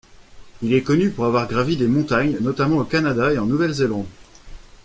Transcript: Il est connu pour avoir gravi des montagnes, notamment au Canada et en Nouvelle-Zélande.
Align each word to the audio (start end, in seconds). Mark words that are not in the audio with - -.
Il 0.63 0.73
est 0.73 0.81
connu 0.81 1.11
pour 1.11 1.25
avoir 1.25 1.47
gravi 1.47 1.77
des 1.77 1.85
montagnes, 1.85 2.39
notamment 2.41 2.77
au 2.77 2.83
Canada 2.83 3.31
et 3.31 3.37
en 3.37 3.45
Nouvelle-Zélande. 3.45 4.07